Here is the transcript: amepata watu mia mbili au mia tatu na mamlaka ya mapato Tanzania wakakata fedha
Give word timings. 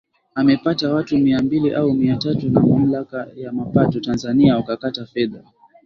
amepata 0.35 0.93
watu 0.93 1.17
mia 1.17 1.39
mbili 1.41 1.73
au 1.73 1.93
mia 1.93 2.17
tatu 2.17 2.49
na 2.49 2.59
mamlaka 2.59 3.27
ya 3.35 3.51
mapato 3.51 3.99
Tanzania 3.99 4.55
wakakata 4.55 5.05
fedha 5.05 5.41